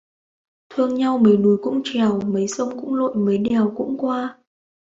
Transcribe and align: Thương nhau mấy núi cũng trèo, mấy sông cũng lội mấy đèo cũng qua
Thương 0.69 0.95
nhau 0.95 1.17
mấy 1.17 1.37
núi 1.37 1.57
cũng 1.63 1.81
trèo, 1.83 2.21
mấy 2.21 2.47
sông 2.47 2.79
cũng 2.81 2.95
lội 2.95 3.15
mấy 3.15 3.37
đèo 3.37 3.73
cũng 3.77 3.97
qua 3.97 4.37